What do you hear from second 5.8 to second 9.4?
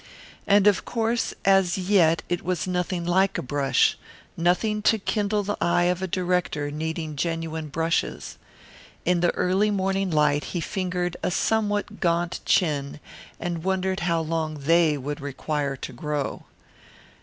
of a director needing genuine brushes. In the